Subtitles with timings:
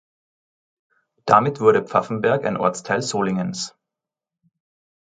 [1.27, 3.75] Damit wurde Pfaffenberg ein Ortsteil Solingens.